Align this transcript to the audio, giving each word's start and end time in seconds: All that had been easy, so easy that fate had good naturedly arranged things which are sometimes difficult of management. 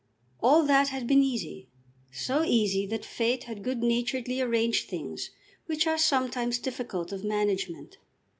All 0.39 0.63
that 0.63 0.87
had 0.87 1.05
been 1.05 1.21
easy, 1.21 1.69
so 2.11 2.41
easy 2.43 2.87
that 2.87 3.05
fate 3.05 3.43
had 3.43 3.61
good 3.63 3.83
naturedly 3.83 4.41
arranged 4.41 4.89
things 4.89 5.29
which 5.67 5.85
are 5.85 5.99
sometimes 5.99 6.57
difficult 6.57 7.11
of 7.11 7.23
management. 7.23 7.97